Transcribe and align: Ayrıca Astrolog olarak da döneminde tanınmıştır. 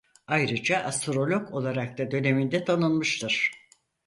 Ayrıca 0.27 0.79
Astrolog 0.79 1.53
olarak 1.53 1.97
da 1.97 2.11
döneminde 2.11 2.63
tanınmıştır. 2.65 3.51